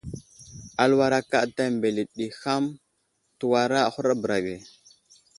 [0.81, 2.63] Aluwar akaɗta mbele ɗi ham
[3.39, 4.55] təwara a huraɗ bəra ge.